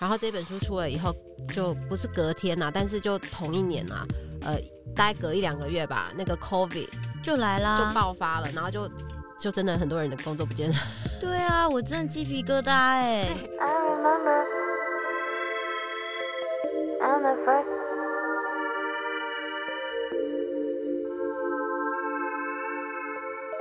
[0.00, 1.14] 然后这本书出了以后，
[1.48, 4.04] 就不是隔天呐、啊，但是就同一年啊，
[4.42, 4.58] 呃，
[4.94, 6.88] 大概隔一两个月吧，那个 COVID
[7.22, 8.90] 就来啦，就爆发了，然后就
[9.38, 10.76] 就真的很多人的工作不见了。
[11.20, 13.28] 对啊，我真的鸡皮疙瘩哎。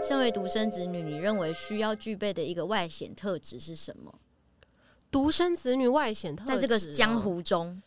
[0.02, 4.14] 身为独生子女，你认为需要具备的一个外显特质是什么？
[5.14, 7.82] 独生子女外显在这个江湖中，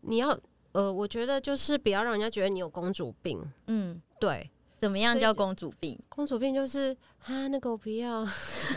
[0.00, 0.36] 你要
[0.72, 3.40] 呃，我觉得就是不要让人家觉得你有公主病。
[3.66, 5.96] 嗯，对，怎么样叫公主病？
[6.08, 6.96] 公主病就是
[7.26, 8.26] 啊，那个我不要，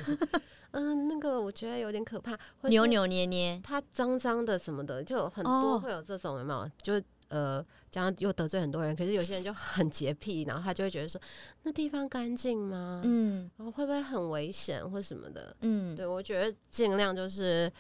[0.72, 6.70] 嗯，那个我觉得有点可怕，扭扭捏捏，他脏脏的什么的，就很多会有这种，有没有？
[6.82, 7.02] 就。
[7.30, 11.22] 呃，这样又得罪很多人，可是有些人就很洁癖，然后他就会觉得说，
[11.62, 13.02] 那地方干净吗？
[13.04, 15.56] 嗯，然后会不会很危险或什么的？
[15.62, 17.72] 嗯，对，我觉得尽量就是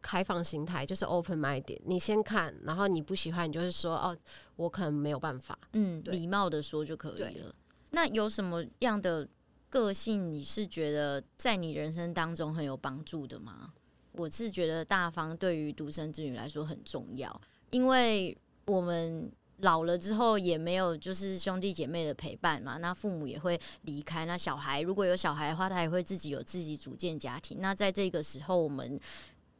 [0.00, 1.80] 开放心态，就是 open minded。
[1.84, 4.16] 你先看，然后你不喜欢，你就是说哦，
[4.54, 5.58] 我可能没有办法。
[5.72, 7.52] 嗯，礼貌的说就可以了。
[7.90, 9.28] 那有什么样的
[9.68, 13.72] 个性你是觉得在你人生当中很有帮助的吗？
[14.12, 18.38] 我是觉得大方对于独生子女来说很重要，因为。
[18.72, 24.24] 我们老了之后也没有就是兄弟姐妹的陪伴嘛，那父母也会离开。
[24.24, 27.58] 那小孩如果有小孩的话，他也会自己有自己组建家庭。
[27.60, 28.98] 那在这个时候，我们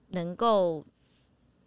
[0.08, 0.84] 能够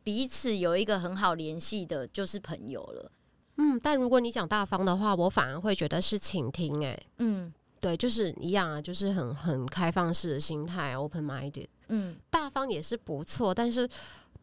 [0.04, 3.12] 彼此有一个很好联系的，就是朋友了。
[3.58, 6.84] 嗯，但如果你讲大方的话，我反而会觉得是倾听。
[6.84, 11.68] 哎，嗯，对，就是一样啊，就是很很开放式的心态，open minded。
[11.88, 13.88] 嗯，大方也是不错，但是。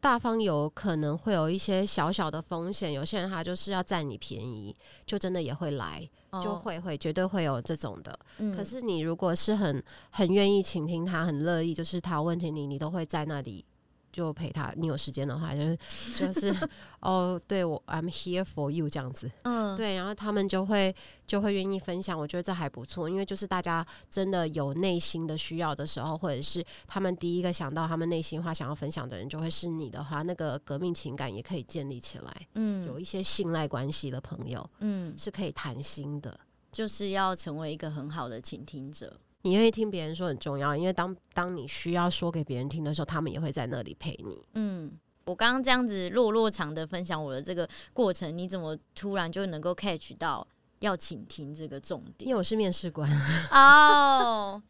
[0.03, 6.11] 大方有可能会有一些小小的风险，有些人他就是要占你便宜，就真的也会来，
[6.43, 8.19] 就会会绝对会有这种的。
[8.39, 9.81] 嗯、可是你如果是很
[10.11, 13.65] 很愿意倾听他，很乐意，就是他问题你你都会在那里。
[14.13, 15.79] 就陪他，你有时间的话， 就是
[16.15, 16.69] 就是
[17.01, 20.95] 哦，对我，I'm here for you 这样子，嗯，对，然后他们就会
[21.27, 36.39] 就会愿意分享，我觉得这还不错，因为就是大家真的有内心的需要的时候，或者是他们第一个想到他们内心话想要分享的人，就会是你的话，那个革命情感也可以建立起来，嗯，有一些信赖关系的朋友，嗯，是可以谈心的，
[36.71, 39.17] 就是要成为一个很好的倾听者。
[39.43, 44.45] 你愿意听别人说很重要，因为当当你需要说给别人听的时候，他们也会在那里陪你。
[44.55, 44.93] 嗯，
[45.25, 50.47] 我刚刚这样子落落长的分享我的这个过程，你怎么突然就能够 catch 到
[50.81, 52.29] 要倾听这个重点？
[52.29, 53.11] 因为我是面试官
[53.51, 54.63] 哦，oh,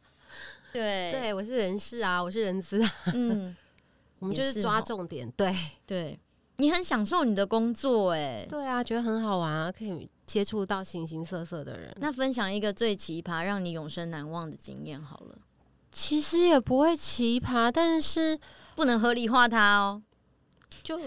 [0.72, 3.55] 对 对，我是人事啊，我是人资啊，嗯，
[4.21, 5.55] 我们就是抓重点，对
[5.87, 6.19] 对。
[6.59, 11.94] 你很享受你的工作哎，对啊，觉得很好玩啊，可以接触到形形色色的人。
[12.00, 15.37] 那分享一个最奇葩、让你永生难忘的经验好了。
[15.91, 18.41] 其实也不会奇葩，但是
[18.75, 20.03] 不能合理化它哦。
[20.82, 20.98] 就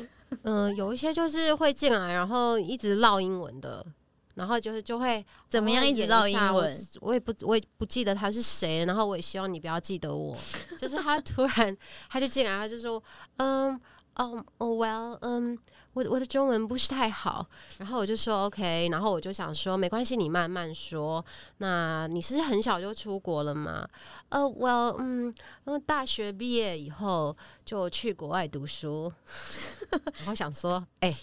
[0.44, 3.84] 嗯、呃，有一些就是会进来，然后一直唠英文的，
[4.36, 6.72] 然后就是就会怎么样一直唠英文
[7.02, 7.08] 我？
[7.08, 10.38] 我也不我也不记得他是谁，然后我也希望你不要记得我。
[10.78, 11.76] 就是他突然
[12.08, 13.02] 他就进来，他就说
[13.38, 13.82] 嗯。
[14.18, 15.60] 哦哦，Well，嗯，
[15.96, 17.48] 我我的中文不是太好，
[17.78, 21.26] 然后我就说 OK，然后我就想说没关系，你慢慢说。
[21.60, 23.88] 那你是很小就出国了吗？
[24.28, 25.34] 呃，Well，嗯，
[25.86, 29.10] 大学毕业以后就去国外读书，
[30.20, 31.16] 然后想说，哎、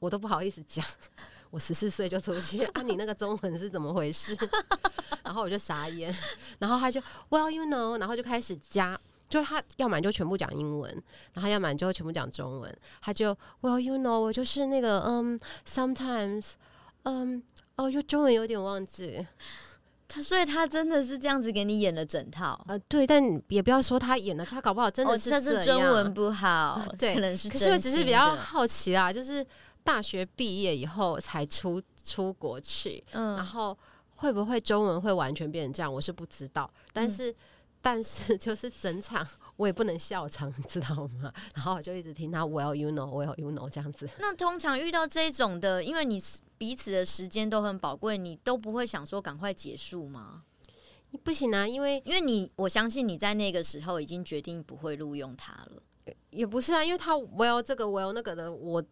[0.00, 0.84] 我都不好意思讲，
[1.48, 4.36] 我十四岁就出去 啊，你那个中文是怎么回事？
[5.24, 6.14] 然后我就傻眼，
[6.58, 9.00] 然后他就 Well，you know，然后就开始加。
[9.30, 10.92] 就他要么就全部讲英文，
[11.34, 12.78] 然后要么就全部讲中文。
[13.00, 16.54] 他就 Well, you know，我就是那个嗯、um,，sometimes，
[17.04, 17.40] 嗯，
[17.76, 19.24] 哦，又中文有点忘记。
[20.08, 22.60] 他所以他真的是这样子给你演了整套。
[22.66, 27.48] 呃，对，但也不要说他演的，他搞不好真的是中文不好，对，可能是。
[27.48, 29.46] 可是我只是比较好奇啊，就是
[29.84, 33.78] 大学毕业以后才出出国去，嗯，然后
[34.16, 35.94] 会不会中文会完全变成这样？
[35.94, 37.30] 我是不知道，但是。
[37.30, 37.34] 嗯
[37.82, 39.26] 但是 就是整场
[39.56, 41.32] 我也不能笑场，你 知道吗？
[41.54, 44.08] 然后我就一直听他 Well you know, Well you know 这样子。
[44.18, 46.22] 那通常遇到这种的，因为你
[46.58, 50.44] 彼此的时间都很宝贵，你都不会想说赶快结束吗？
[51.24, 55.82] 不行啊，因为因为你我相信你在那个时候已经决定不会录用他了。
[56.30, 58.84] 也不是啊，因为他 Well 这个 Well 那个的，我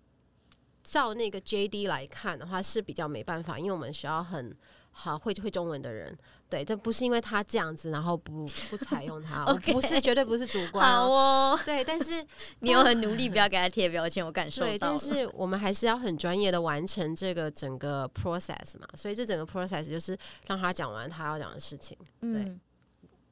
[0.83, 4.57] 照那个 JD 来看的话是比较没办法，因为我们需要很。
[5.01, 6.13] 好会会中文的人，
[6.51, 12.25] 对，这不是因为他这样子，然后不不采用他 不是绝对不是主观，好哦，对，但是
[12.59, 14.67] 你有很努力，不要给他贴标签，我感受到。
[14.67, 20.19] 对，但是我们还是要很专业的完成这个整个 process 嘛，所以这整个 process 就是
[20.49, 21.97] 让他讲完他要讲的事情。
[22.21, 22.61] 对，嗯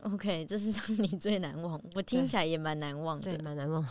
[0.02, 3.84] OK，这是让你最难忘，我听起来也蛮难忘的，对，蛮难忘。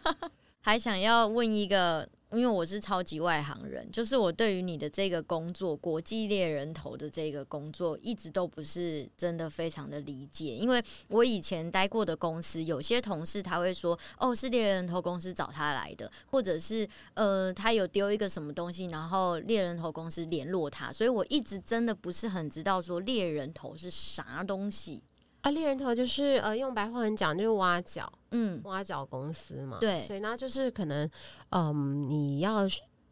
[0.60, 2.06] 还想要问一个。
[2.34, 10.54] 因为我是超级外行人，就是我对于你的这个工作，国际猎人头的这个工作，一直都不是真的非常的理解。
[10.54, 25.02] 因为我以前待过的公司，有些同事他会说，哦，是猎人头公司找他来的，或者是呃，他有丢一个什么东西，然后猎人头公司联络他，所以我一直真的不是很知道说猎人头是啥东西。
[25.44, 31.08] 啊，猎人头就是呃，用白话文讲就是挖角，嗯，挖角公司嘛，对，所以呢，就是可能，
[31.50, 32.66] 嗯，你要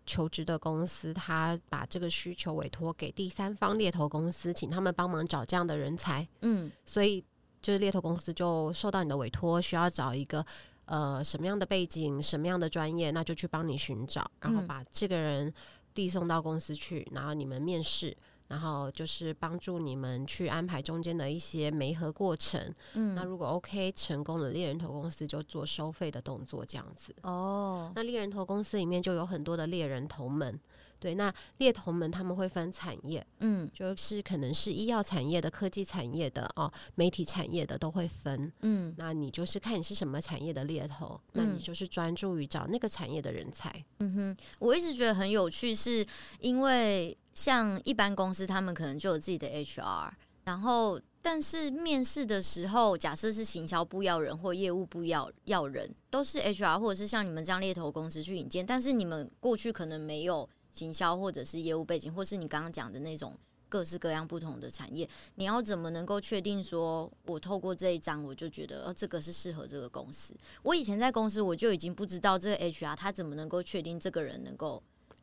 [0.06, 7.22] 求职的公司，他把这个需求委托给第三方猎头公司，请他们帮忙找这样的人才，嗯，所以
[7.60, 10.42] 就是猎头公司就受到你的委托，需要找一个
[10.86, 15.52] 呃什么样的背景、什么样的专业，那就去帮你寻找，然后把这个人
[15.92, 18.16] 递送到公司去，然后你们面试。
[18.52, 22.62] 然后就是帮助你们去安排中间的一些媒合过程。
[22.92, 27.14] 嗯，那如果 OK 成功的猎人头公司就做收费的动作，这样子。
[27.22, 30.60] 哦，那猎人头公司里面就有很多的猎人头们。
[31.00, 38.52] 对，那猎头们他们会分产业，嗯，就是可能是医药产业的、科技产业的哦，媒体产业的都会分。
[38.60, 43.84] 嗯，那你就是看你是什么产业的猎头，嗯，那你就是专注于找那个产业的人才。
[43.98, 46.06] 嗯哼，我一直觉得很有趣，是
[46.38, 47.16] 因为。
[47.34, 50.10] 像一般公司，他们可能就有自己的 HR，
[50.44, 63.34] 然后但是面试的时候，假设是行销部要人或业务部要要人，都是 HR 或者是像你们这样猎头公司去引荐，但是你们过去可能没有行销或者是业务背景，或是你刚刚讲的那种
[63.68, 70.34] 各式各样不同的产业，你要怎么能够确定说，我透过这一张我就觉得，哦，这个是适合这个公司？
[70.62, 74.82] 我以前在公司我就已经不知道这个 HR 他怎么能够确定这个人能够。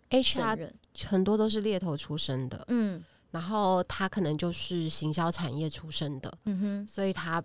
[0.09, 0.71] HR
[1.07, 7.44] 很多都是猎头出身的，嗯，然后他可能就是行销产业出身的，嗯哼，所以他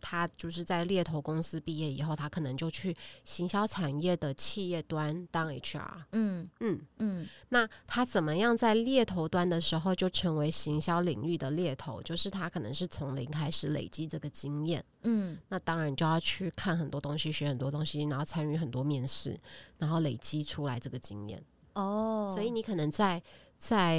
[0.00, 7.28] 他就是在猎头公司毕业以后，他可能就去行销产业的企业端当 HR，嗯嗯嗯。
[7.48, 12.02] 那他怎么样在猎头端的时候就成为行销领域的猎头？
[12.02, 19.38] 就是他可能是从零开始累积这个经验，嗯，那当然就要去看很多东西，学很多东西，然后参与很多面试，
[19.78, 21.42] 然后累积出来这个经验。
[21.74, 23.22] 哦，所以你可能在
[23.58, 23.98] 在，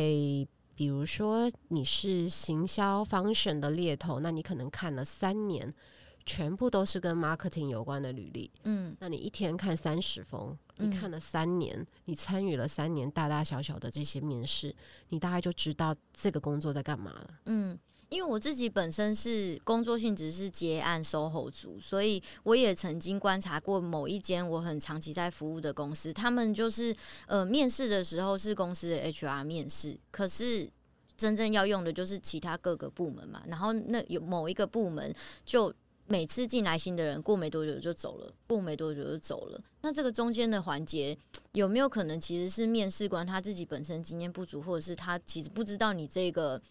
[0.75, 5.74] 比如说你是行销 function 的猎头，那你可能看了三年，
[6.25, 8.51] 全部都是跟 marketing 有关的履历。
[8.63, 14.75] 嗯，那你一天看三十封，你看了三年，嗯、你参与了三年大大小小的这些面试，
[15.10, 17.30] 你大概就知道这个工作在干嘛了。
[17.45, 17.78] 嗯。
[18.15, 26.95] 因为我自己本身是工作性质是接案收后组，所以我也曾经观察过某一间我很长期在服务的公司，他们就是
[27.27, 30.71] 呃面试的时候是公司的 HR 面试，可是
[31.17, 33.44] 真正要用的就是其他各个部门嘛。
[33.47, 35.13] 然后那有某一个部门
[35.44, 35.73] 就
[36.07, 39.61] 每次进来新的人过没多久就走了，过没多久就走了。
[39.81, 41.18] 那这个中间的环节
[41.51, 46.61] 有没有可能其实是面试官他自己本身经验不足，或者是他其实不知道你这个？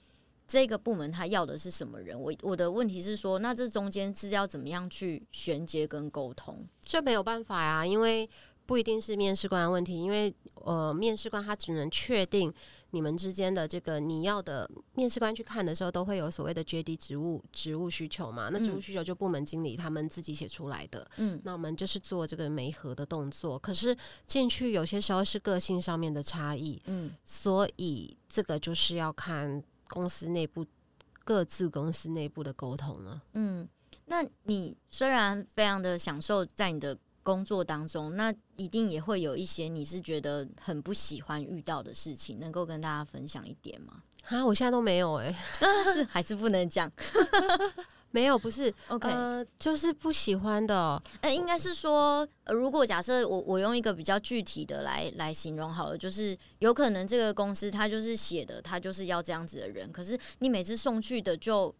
[0.46, 2.20] 这个部门他要的是什么人？
[2.20, 6.66] 我我的问题是说，那这中间是要怎么样去衔接跟沟通？
[6.82, 8.28] 这没有办法呀，因为
[8.66, 12.52] 不一定是面试官的问题，因为呃，面试官他只能确定
[12.90, 14.70] 你们之间的这个你要的。
[14.94, 18.50] 面试官去看的时候，都会有所谓的 JD 职务职务需求嘛？
[18.52, 21.10] 那职务需求就部门经理他们自己写出来的。
[21.16, 23.58] 嗯，那我们就是做这个媒合的动作。
[23.58, 26.80] 可是进去有些时候是个性上面的差异。
[26.86, 29.62] 嗯，所以这个就是要看。
[29.94, 30.66] 公司内部
[31.22, 33.22] 各自公司内部的沟通了。
[33.34, 33.68] 嗯，
[34.06, 44.02] 那你虽然非常的享受在你的工作当中，那一定也会有一些你是觉得很不喜欢遇到的事情，能够跟大家分享一点吗？
[44.24, 46.90] 啊，我现在都没有哎、欸， 是还是不能讲。
[48.14, 51.02] 没有，不是，OK，呃，就是不喜欢的哦。
[51.20, 61.74] 呃，应该是说，呃，如果假设我我用一个比较具体的来来形容好了，就是有可能这个公司它就是写的，它就是要这样子的人，可是你每次送去的就。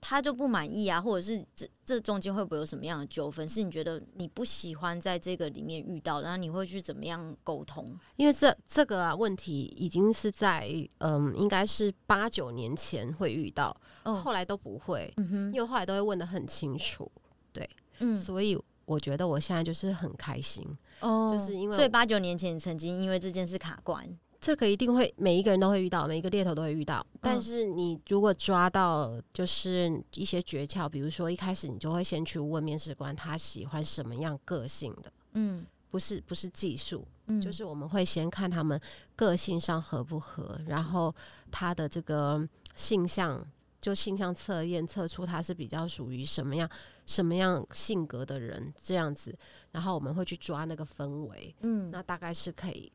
[0.00, 3.48] 他就不满意啊，或者是这这中间会不会有什么样的纠纷？
[3.48, 7.98] 是你觉得你不喜欢在这个里面遇到，然后你会去怎么样沟通？
[8.16, 15.12] 因为这这个啊问题已经是在嗯，应该是八九年前会遇到，哦，后来都不会，
[15.52, 17.10] 因为后来都会问得很清楚，
[17.52, 20.64] 对，嗯，所以我觉得我现在就是很开心，
[21.00, 24.18] 哦，就是因为所以八九年前你曾经因为这件事卡关。
[24.40, 27.04] 这个一定会每一个人都会遇到，每一个猎头都会遇到。
[27.20, 38.80] 但是你如果抓到就是一些诀窍，比如说一开始你就会先去问面试官他喜欢什么样个性的，嗯，不是不是技术，嗯，就是我们会先看他们
[39.16, 41.12] 个性上合不合，然后
[41.50, 43.44] 他的这个性向
[43.80, 46.70] 就性向测验测出他是比较属于什么样
[47.06, 49.36] 什么样性格的人这样子，
[49.72, 52.92] 然后我们会去抓那个氛围，嗯，那大概是可以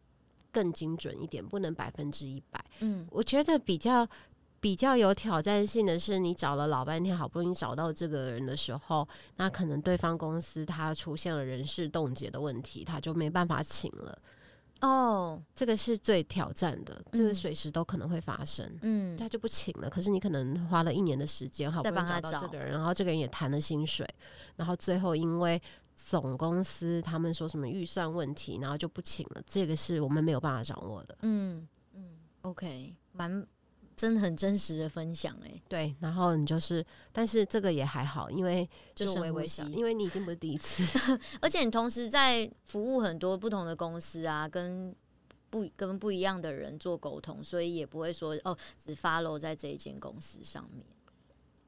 [0.53, 2.63] 更精准一点，不能百分之一百。
[2.79, 4.07] 嗯，我觉得比较
[4.61, 9.05] 比较有挑战性的是，你找了老半天，好不容易找到这个人的时候，
[9.35, 14.17] 那可能对方公司他出现了人事冻结的问题，他就没办法请了。
[14.81, 18.69] 哦，这个是最挑战的，嗯、这个随时都可能会发生。
[18.81, 24.05] 嗯，他就不请了，可是你可能花了一年的时间，好不容易找到这个人，然后这个人也谈了薪水，
[24.57, 25.61] 然后最后因为
[26.05, 29.41] 总公司他们说什么预算问题，然后就不请了。
[29.45, 31.17] 这个是我们没有办法掌握的。
[31.21, 33.45] 嗯嗯，OK，蛮。
[33.95, 40.99] 真的很真实的分享哎、欸，对，然后你就是，但是这个也还好，因为就微微就因为你已经不是第一次，
[41.39, 44.93] 而且你同时在服务很多不同的公司啊，跟
[45.51, 50.83] 不跟不一样的人做沟通，所以也不会说哦，只 follow 在这一间公司上面。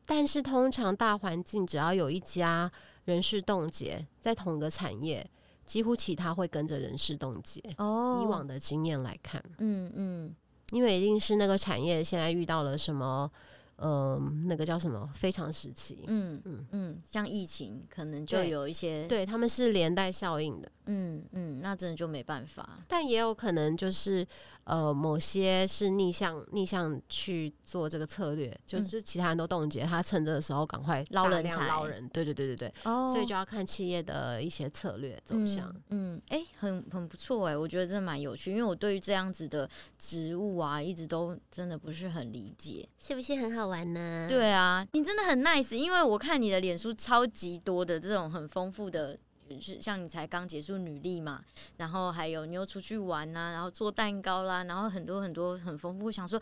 [0.08, 2.72] 但是通常大环境只要有一家
[3.06, 5.26] 人事冻结，在同一个产业，
[5.66, 7.62] 几乎其他会跟着人事冻结。
[7.78, 10.26] 哦，以往的经验来看，嗯嗯。
[10.26, 10.36] 嗯
[10.72, 13.32] 因为一定是那个产业现在遇到了什么，
[13.76, 24.26] 嗯、呃，那个叫什么非常时期，嗯嗯嗯，像疫情可能就有一些，对，对他们是连带效应的，嗯嗯，那真的就没办法，但也有可能就是。
[24.66, 35.72] 呃，某些是逆向逆向去做这个策略，嗯、就是其他人都冻结，他趁着的时候赶快捞人才捞人，对对对对对，哦、所以就要看企业的一些策略走向。
[35.90, 44.26] 嗯，哎、嗯欸，很很不错哎，我觉得真的蛮有趣，因为我对于这样子的职务啊，一直都真的不是很理解，是不是很好玩呢？
[44.28, 49.16] 对啊，你真的很 nice，因为我看你的脸书超级多的这种很丰富的。
[49.62, 51.44] 是像你才刚结束女力嘛，
[51.78, 56.12] 然后还有你又出去玩呐、啊，然后做蛋糕啦，然后很多很多很丰富。
[56.12, 56.42] 想说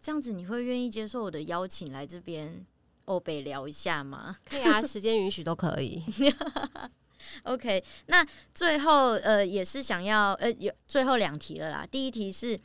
[0.00, 2.64] 这样子你会愿意接受我的邀请来这边
[3.06, 4.36] 欧北聊一下吗？
[4.48, 6.02] 可以啊，时间允许都可以。
[7.44, 11.86] OK，那最后呃也是想要呃有最后两题了啦。
[11.90, 12.58] 第一题是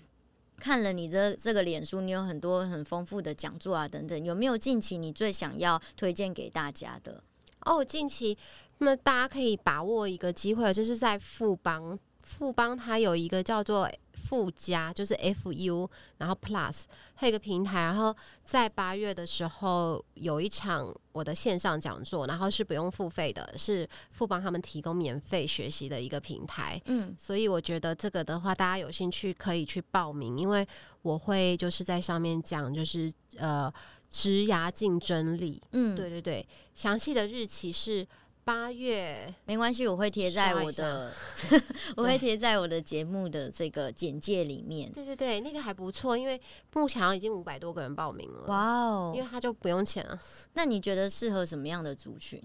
[0.57, 7.21] 看了你这这个脸书，你有很多很丰富的讲座啊等等，有没有近期你最想要推荐给大家的？
[7.61, 8.37] 哦，近期。
[8.77, 16.83] 那么大家可以把握一个机会，就是在富邦，富邦它有一个叫做富加，就是 F U，然后 Plus，
[17.15, 26.81] 它有一个平台，然后在八月的时候有一场我的线上讲座，然后是不用付费的，是富邦他们提供免费学习的一个平台。
[26.85, 30.67] 嗯，所以我觉得这个的话，大家有兴趣可以去报名，因为
[31.01, 33.71] 我会就是在上面讲，就是呃
[34.09, 35.61] 职涯竞争力。
[35.71, 38.05] 嗯，对对对，详细的日期是。
[38.45, 41.11] 八月没关系，我会贴在我的，
[41.97, 44.91] 我会贴在我的节目的这个简介里面。
[44.91, 46.39] 对对对，那个还不错，因为
[46.73, 48.45] 目前已经五百多个人报名了。
[48.45, 49.13] 哇哦！
[49.15, 50.21] 因为他就不用钱啊。
[50.53, 52.39] 那你觉得适合什么样的族群？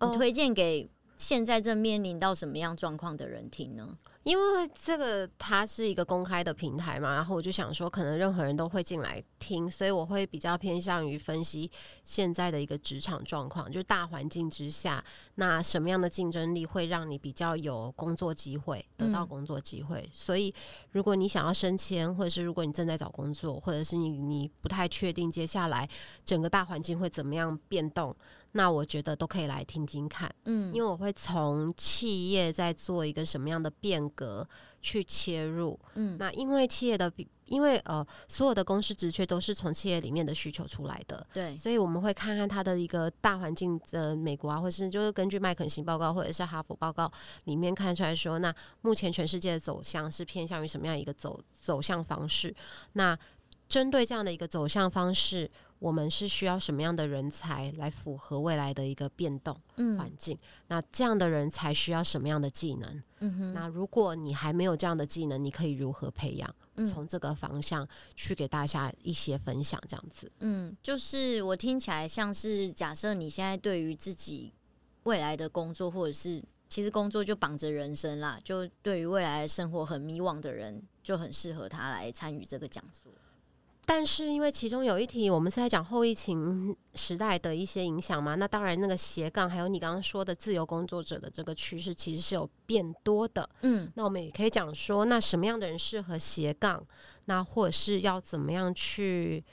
[0.00, 3.98] 你推荐给现在正面临到什么样状况的人听呢？
[4.24, 11.70] 因为这个它是一个公开的平台嘛，然后我就想说，可能任何人都会进来听，所以我会比较偏向于分析
[12.04, 15.02] 现在的一个职场状况，就是大环境之下，
[15.34, 20.00] 那什么样的竞争力会让你比较有工作机会，得到工作机会。
[20.02, 20.54] 嗯、所以，
[20.92, 25.88] 如果你想要升迁，或者是如果你正在找工作，或者是你你不太确定接下来
[26.24, 28.14] 整个大环境会怎么样变动。
[28.52, 34.46] 那我觉得都可以来听听看，嗯，因为我会从企业在做一个什么样的变革
[34.80, 37.10] 去切入，嗯，那因为企业的，
[37.46, 47.10] 因为呃，所有的公司职缺都是从企业里面的需求出来的，对，所以我们会看看它的一个大环境呃美国啊，或是就是根据麦肯锡报告或者是哈佛报告
[47.44, 52.54] 里面看出来说，那目前全世界的走向是偏向于什么样一个走走向方式？
[52.92, 53.18] 那
[53.72, 55.50] 针对这样的一个走向方式。
[55.78, 59.60] 我们是需要什么样的人才来符合未来的一个变动
[59.98, 60.36] 环境？
[60.36, 60.38] 嗯、
[60.68, 63.02] 那这样的人才需要什么样的技能？
[63.18, 66.54] 嗯、哼那如果你还没有这样的技能，你可以如何培养？
[66.76, 70.30] 嗯、从这个方向去给大家一些分享，这样子。
[70.38, 74.52] 嗯，就是我听起来像是假设你现在对于自己
[75.02, 83.12] 未来的工作，或者是其实工作就绑着人生啦，就对于未来生活很迷惘的人，就很适合他来参与这个讲座。
[83.94, 93.46] 但是因为其中有一题，我们是在讲后疫情时代的一些影响嘛，那当然那个斜杠，还有你刚刚说的自由工作者的这个趋势，其实是有变多的。
[93.60, 96.82] 嗯，那我们也可以讲说，那什么样的人适合斜杠？
[97.26, 99.44] 那或者是要怎么样去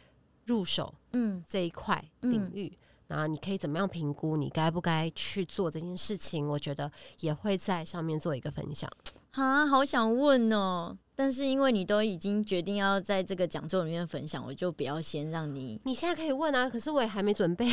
[0.45, 0.95] 入手？
[1.11, 2.71] 嗯，这一块领域，
[3.07, 6.47] 那、嗯、你可以怎么样评估你该不该去做这件事情？
[6.47, 8.89] 我觉得也会在上面做一个分享。
[9.31, 10.97] 啊，好想问哦。
[11.19, 15.77] 但是因为你都已经决定要在这个讲座里面分享，我就不要先让你。
[15.83, 17.65] 你现在可以问啊，可是我也还没准备。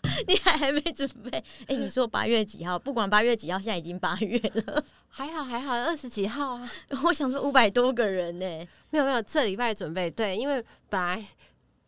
[0.26, 1.36] 你还还没准备？
[1.36, 2.78] 哎、欸，你说八月几号？
[2.78, 4.82] 不管八月几号，现在已经八月了。
[5.10, 6.72] 还好还好，二十几号啊。
[7.04, 11.22] 我想说五百多个人呢、欸，没有没有，这礼拜准备对，因为本来。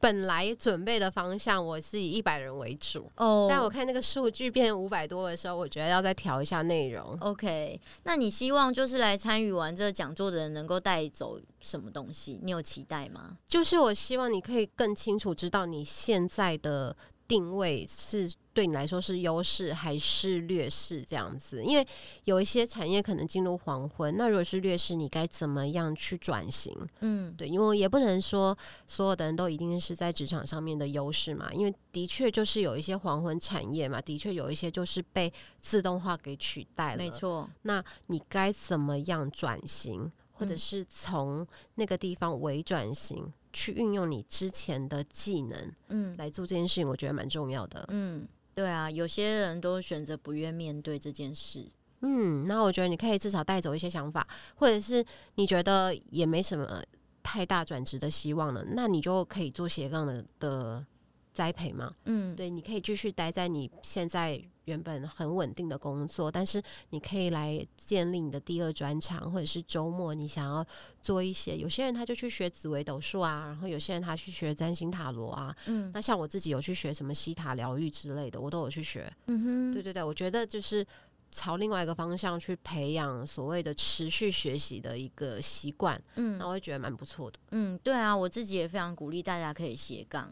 [0.01, 7.17] 本来准备的方向我是以一百人为主哦，oh, 但我看那个数据变五百多的时候，我觉得要再调一下内容。
[7.21, 12.39] OK，那你希望就是来参与完这个讲座的人能够带走什么东西？
[12.43, 13.39] 你有期待吗？
[13.47, 16.97] 就是我希望你可以更清楚知道你现在的。
[17.29, 21.03] 定位是对你来说是优势还是劣势？
[21.03, 21.87] 这样子，因为
[22.25, 26.75] 有一些产业可能进入黄昏，那如果是劣势，你该怎么样去转型？
[27.01, 28.57] 嗯，对，因为也不能说
[28.87, 37.49] 所有的人都一定是在职场上面的优势嘛，因为的确就是有一些黄昏产业嘛，的确有一些就是被自动化给取代了，没错。
[37.63, 43.33] 那你该怎么样转型，或者是从那个地方微转型？
[43.59, 47.85] 去运用你之前的技能，嗯，来做这件事情，我觉得蛮重要的。
[47.89, 48.25] 嗯，
[48.55, 51.69] 对啊，有些人都选择不愿面对这件事。
[52.03, 54.25] 嗯，那我觉得你可以至少带走一些想法，
[54.55, 56.81] 或者是你觉得也没什么
[57.21, 60.87] 太大转职的希望了，那你就可以做斜杠的的
[61.35, 61.93] 栽培嘛。
[62.05, 64.41] 嗯，对，你可以继续待在你现在。
[64.69, 70.65] 原本很稳定的工作，但是你可以来建立你的第二专长，或者是周末你想要
[71.01, 71.57] 做一些。
[71.57, 75.57] 有些人他就去学紫微斗数啊，然后有些人他去学占星塔罗啊。
[75.67, 79.11] 嗯，那像我自己有去学什么西塔疗愈之类的，我都有去学。
[79.27, 80.87] 嗯哼，对对对，我觉得就是
[81.31, 85.99] 朝另外一个方向去培养所谓的持续学习的一个习惯。
[86.17, 87.39] 嗯，那我会觉得蛮不错的。
[87.53, 90.31] 嗯，对啊，我自己也非常鼓励大家可以斜杠。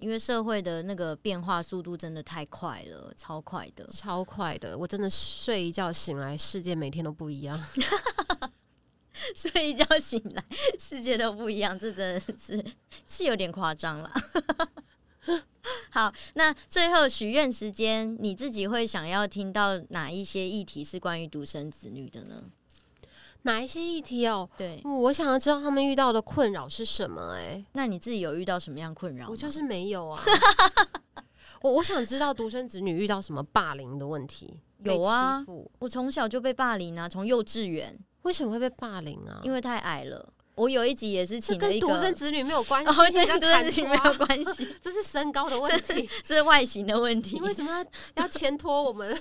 [0.00, 4.76] 因为社会的那个变化速度真的太快了，超快的，超快的。
[4.76, 7.58] 我真的睡一觉醒来，世界每天都不一样。
[9.34, 10.44] 睡一觉醒来，
[10.78, 12.64] 世界都不一样，这真的是
[13.06, 14.12] 是有点夸张了。
[15.90, 22.44] 好，那最后许愿时间，你自己会想要听到哪一些议题是关于独生子女的呢？
[23.42, 24.48] 哪一些议题哦？
[24.56, 27.34] 对，我想要知道他们遇到的困扰是什么。
[27.36, 29.28] 哎，那你自己有遇到什么样困扰？
[29.28, 30.22] 我就是没有啊。
[31.62, 34.60] 我我想知道独生子女遇到什么霸凌的问题？
[34.78, 35.44] 有啊，
[35.78, 37.98] 我从小就被霸凌啊，从幼稚园。
[38.22, 39.40] 为什么会被霸凌啊？
[39.42, 40.32] 因为太矮了。
[40.58, 47.36] 我有一集也是请了一个独生子女没有关系，哦，跟独生子女没有关系， 这是身高的问题，这是外形的问题。
[47.36, 49.16] 你为什么要要牵拖我们？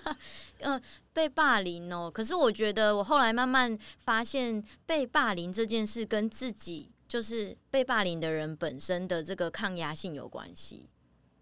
[0.60, 2.10] 嗯、呃，被霸凌哦。
[2.10, 10.88] 可是我觉得我后来慢慢发现，被霸凌这件事跟自己就是被霸凌的人本身的这个抗压性有关系。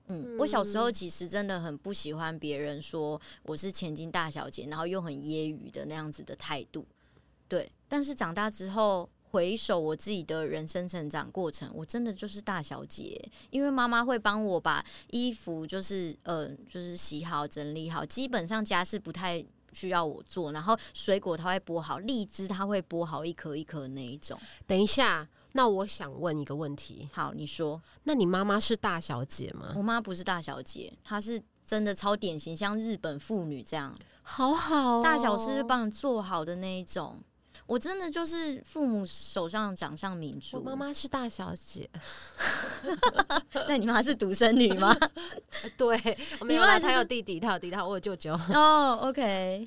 [0.08, 6.84] 嗯，我小时候其实真的很不喜欢别人说我是千金大小姐，然后又很揶揄的那样子的态度。
[7.48, 9.08] 对，但是长大之后。
[9.36, 19.44] 回首我自己的人生成长过程，我真的就是大小姐，因为妈妈会帮我把衣服就是呃就是洗好整理好，基本上家事不太
[19.74, 24.40] 需要我做，然后水果她会剥好，荔枝她会剥好一颗一颗那一种。
[24.66, 29.74] 等一下，那我想问一个问题，好，你说，那你妈妈是大小姐吗？
[29.76, 37.18] 我妈不是大小姐，她是真的超典型，像日本妇女这样，好好哦，大小事帮你做好的那一种。
[37.66, 40.56] 我真的就是父母手上掌上明珠。
[40.56, 41.88] 我妈妈是大小姐，
[43.68, 44.96] 那你妈是独生女吗？
[45.76, 45.98] 对，
[46.48, 48.32] 你妈她有弟弟，她有弟弟，我有舅舅。
[48.54, 49.66] 哦、oh，OK，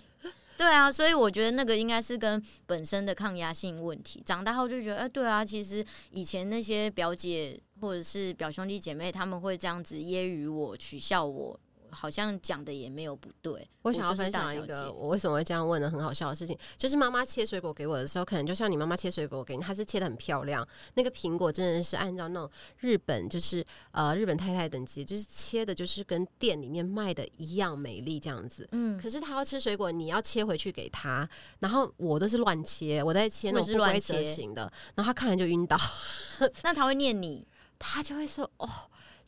[0.57, 4.23] 对啊，所以我觉得那个应该是跟本身的抗压性问题。
[4.25, 11.59] 长大后就觉得，哎、欸，对啊，其实以前那些表姐或者是表兄弟姐妹，他们会这样子揶揄我、取笑我。
[11.91, 13.67] 好像讲的也没有不对。
[13.81, 20.67] 我想要分享一个我为什么会这样问的很好笑的事情，就是妈妈切水果给我的时候，可能就像你妈妈切水果给你，她是切的很漂亮。
[20.95, 28.67] 那个苹果真的是按照那种日本，就是呃日本太太等级，就是切的，就是跟店里面卖的一样美丽这样子。
[28.73, 28.99] 嗯。
[29.01, 31.27] 可是她要吃水果，你要切回去给她，
[31.59, 34.63] 然后我都是乱切，我在切那种不规则型的，
[34.95, 35.79] 然后她看了就晕倒。
[36.63, 37.47] 那她会念你，
[37.79, 38.69] 她就会说哦。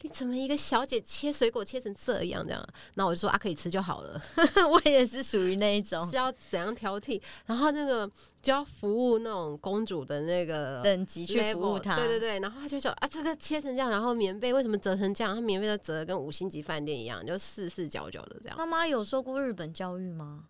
[0.04, 2.68] 你怎么一个小姐切水果切成这样这样？
[2.96, 4.22] 然后我就说啊，可以吃就好了。
[4.72, 8.10] 我也是属于那一种，是要怎样挑剔，然后那个
[8.42, 11.96] 就要服务那种公主的那个等级去服务她。
[11.96, 15.36] 对对对，然后他就说啊，这个切成这样，然后棉被为什么折成这样？
[15.36, 18.58] 他棉被都折的跟五星级饭店一样，就四四角角的这样。
[18.58, 20.46] 妈妈有受过日本教育吗？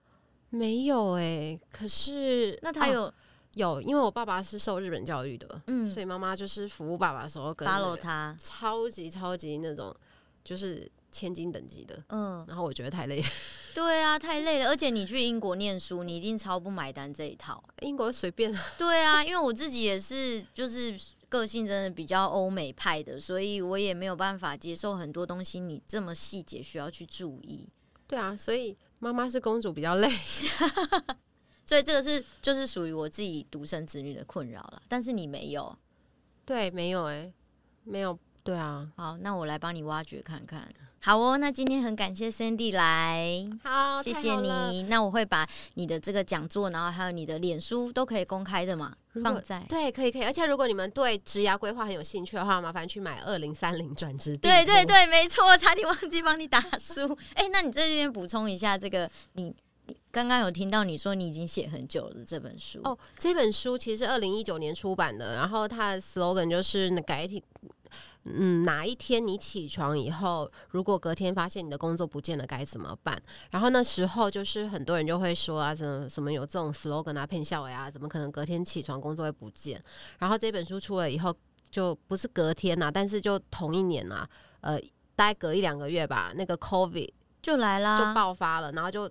[0.50, 3.06] 没有哎、欸，可是那他有。
[3.06, 3.14] 啊
[3.54, 9.96] 有，因为我爸爸是受日本教育的，嗯，所以妈妈就是服务爸爸的时候跟 follow 他，超级超级那种，
[10.44, 13.22] 就是千金等级的，嗯，然后我觉得太累。
[13.76, 17.64] 对啊，太累了，而且你去英国念书，你一定超不买单这一套。
[17.80, 18.54] 英国随便。
[18.78, 20.98] 对啊，因为我自己也是，就是
[21.30, 27.68] 个性真的比较欧美派的，所以我也没有办法接受很多东西你这么细节需要去注意。
[28.08, 30.10] 对啊，所以妈妈是公主比较累，
[31.66, 34.82] 所以这个是就是属于我自己独生子女的困扰了。
[34.88, 35.78] 但是你没有，
[36.46, 37.34] 对，没有哎、欸，
[37.84, 38.92] 没有，对啊。
[38.96, 40.68] 好，那我来帮你挖掘看看。
[41.04, 44.84] 好哦，那今天很感谢 Sandy 来，好，谢谢你。
[44.84, 50.24] 那我会把你的这个讲座，然后还有你的脸书都可以公开的嘛，放在对，可以可以。
[50.24, 54.38] 而且如果你们对职涯规划很有兴趣的话，麻烦去买二零三零转职。
[54.38, 57.18] 对对对，没错，差点忘记帮你打书。
[57.34, 59.56] 哎、欸，那你在这边补充一下，这个你你
[60.12, 67.44] 刚刚有听到你说你已经写很久了这本书哦，这本书其实是二零一九年出版的，然后它的 slogan 就是改体。
[68.24, 73.20] 嗯，哪一天你起床以后，如果隔天发现你的工作不见了，该怎么办？
[73.50, 79.84] 然后那时候就是很多人就会说啊，什么什么有这种 slogan 啊，骗笑呀，怎么可能隔天起床工作会不见？
[80.20, 81.36] 然后这本书出了以后，
[81.72, 84.30] 就不是隔天呐、啊，但是就同一年呐、啊，
[84.62, 84.80] 呃，
[85.16, 87.10] 大概隔一两个月吧，那个 COVID
[87.42, 89.10] 就来了，就爆发了，然后就。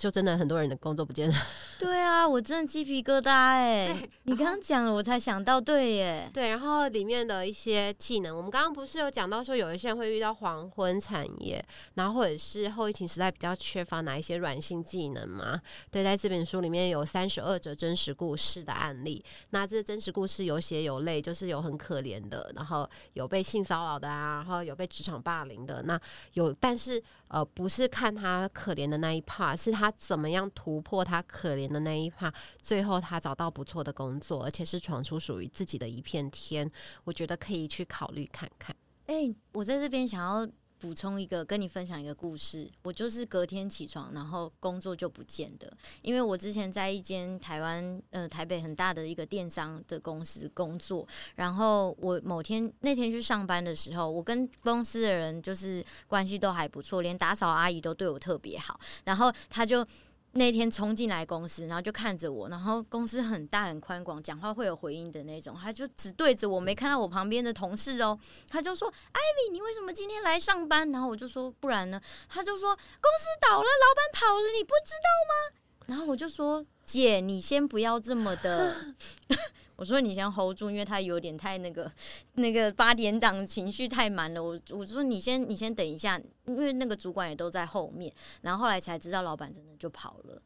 [0.00, 1.34] 就真的很多人的工作不见了。
[1.78, 3.94] 对啊，我真的鸡皮疙瘩哎！
[4.22, 6.30] 你刚刚讲了，我才想到，对耶。
[6.32, 11.62] 对，然后里面的一些技能，我们刚刚不是有讲到说，有一些人会遇到黄昏产业，
[11.94, 15.60] 然后或者是后疫情时代比较缺乏哪一些软性技能吗？
[15.90, 26.00] 对，在这本书里面有三十二则真实故事的案例，那这真实故事有血有泪，就是有很可怜的，然后有被性骚扰的啊，然后有被职场霸凌的，那
[26.32, 29.90] 有，但是呃，不是看他可怜的那一 part，是他。
[29.92, 32.32] 怎么样突破他可怜的那一趴？
[32.60, 36.70] 最后他找到不错的工作，而且是闯出属于自己的一片天。
[37.04, 38.74] 我觉得可以去考虑看看。
[39.06, 40.46] 哎、我在这边想要。
[40.80, 42.66] 补充一个，跟你分享一个故事。
[42.82, 45.70] 我就是隔天起床，然后工作就不见的。
[46.00, 58.80] 因为我之前在一间台湾呃台北很大的一个电商的公司工作，然后我某天那天去上班的时候，我跟公司的人就是关系都还不错，连打扫阿姨都对我特别好。
[59.04, 59.86] 然后他就。
[60.32, 78.94] 那天冲进来公司，然后就看着我，然后公司很大很宽广，讲话会有回音的那种，他就只对着我，没看到我旁边的同事哦，他就说：“艾米，你为什么今天来上班？”然后我就说：“不然呢？”他就说：“公司倒了，老板跑了，你不知道吗？”然后我就说：“姐，你先不要这么的。”
[79.80, 81.90] 我说你先 hold 住，因为他有点太那个
[82.34, 84.42] 那个八点档情绪太满了。
[84.42, 88.12] 我我说你先你先等一下，因为那个主管也都在后面。
[88.42, 90.42] 然后后来才知道老板真的就跑了，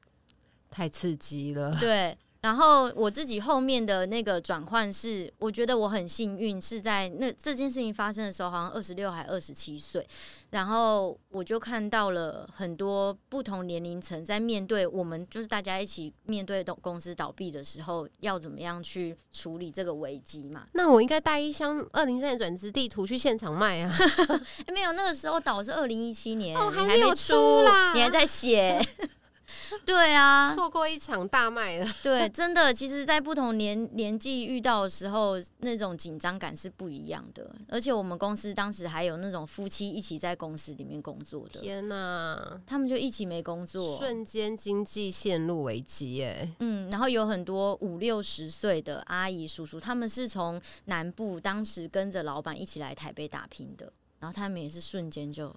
[0.70, 1.76] 太刺激了。
[1.80, 2.16] 对。
[2.44, 10.06] 然后我自己后面的那个转换是，我觉得我很幸运，是在那这件事情发生的时候，好像二十六还二十七岁，
[10.50, 20.66] 然后我就看到了很多不同年龄层在面对我们，就是大家一起面对公司倒闭的时候，要怎么样去处理这个危机嘛？
[20.74, 23.96] 那我应该带一箱二零三转职地图去现场卖啊？
[24.70, 28.78] 没有，那个时候倒是二零一七年，哦，还没有出啦，你还在写。
[29.84, 31.86] 对啊，错过一场大卖了。
[32.02, 37.54] 对，真的，其实，在不同年年纪遇到的时候，那种紧张感是不一样的。
[37.68, 41.60] 而且，我们公司当时还有那种夫妻一起在公司里面工作的。
[41.60, 46.50] 天哪，他们就一起没工作，瞬间经济陷入危机耶。
[46.60, 55.54] 嗯，然后有很多五六十岁的阿姨叔叔，他们是从南部当时跟着老板一起来台北打拼的，然后他们也是瞬间就。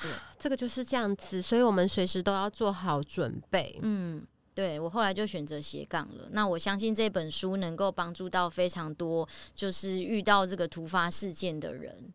[0.00, 3.78] 对，这个就是这样子，所以我们随时都要做好准备。
[3.82, 6.28] 嗯，对，我后来就选择斜杠了。
[6.32, 12.12] 那我相信这本书能够帮助到非常多，就是遇到这个突发事件的人。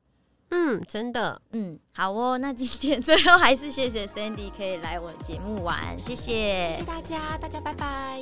[0.56, 2.38] 嗯，真的，嗯，好哦。
[2.38, 8.22] 那今天 最后还是谢谢 Sandy 可以来我的节目玩，谢谢，谢谢大家，大家拜拜。